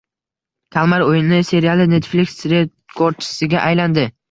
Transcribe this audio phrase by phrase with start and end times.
[0.75, 4.11] Kalmar o‘yini seriali Netflix rekordchisiga aylandi